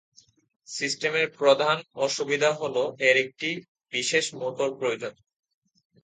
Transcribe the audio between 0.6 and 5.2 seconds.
সিস্টেমের প্রধান অসুবিধা হল এর একটি বিশেষ মোটর প্রয়োজন।